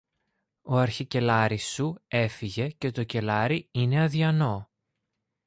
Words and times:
ο 0.61 0.77
αρχικελάρης 0.77 1.65
σου 1.65 1.97
έφυγε 2.07 2.67
και 2.67 2.91
το 2.91 3.03
κελάρι 3.03 3.67
είναι 3.71 4.03
αδειανό. 4.03 4.69